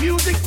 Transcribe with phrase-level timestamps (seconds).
[0.00, 0.45] music